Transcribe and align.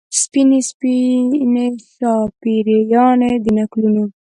سپینې، 0.19 0.59
سپینې 0.69 1.65
شاپیريانې 1.95 3.31
د 3.43 3.45
نکلونو 3.57 4.03